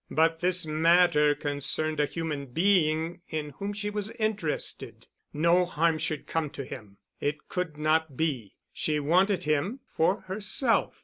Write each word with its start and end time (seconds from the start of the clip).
But 0.09 0.39
this 0.39 0.65
matter 0.65 1.35
concerned 1.35 1.99
a 1.99 2.07
human 2.07 2.47
being 2.47 3.21
in 3.29 3.51
whom 3.59 3.71
she 3.71 3.91
was 3.91 4.09
interested. 4.09 5.05
No 5.31 5.63
harm 5.63 5.99
should 5.99 6.25
come 6.25 6.49
to 6.57 6.65
him. 6.65 6.97
It 7.19 7.47
could 7.47 7.77
not 7.77 8.17
be. 8.17 8.55
She 8.73 8.99
wanted 8.99 9.43
him 9.43 9.81
for 9.95 10.21
herself. 10.21 10.95